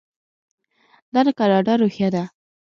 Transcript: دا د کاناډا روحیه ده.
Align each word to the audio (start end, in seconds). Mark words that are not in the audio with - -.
دا 1.13 1.21
د 1.27 1.29
کاناډا 1.39 1.73
روحیه 1.81 2.09
ده. 2.15 2.23